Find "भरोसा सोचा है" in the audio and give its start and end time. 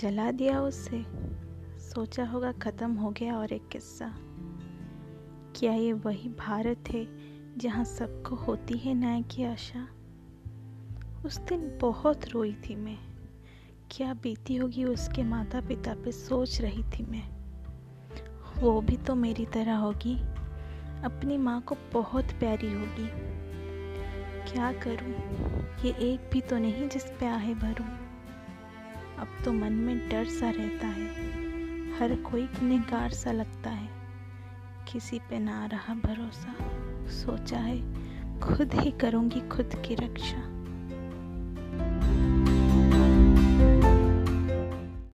35.94-37.78